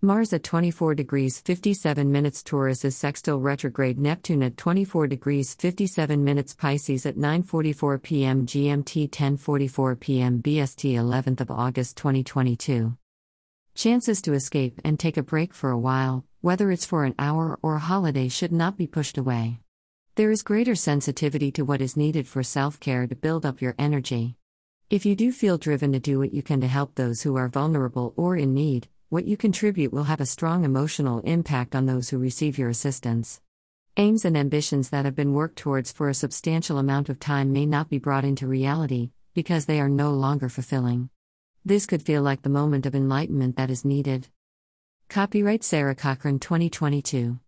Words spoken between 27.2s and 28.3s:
who are vulnerable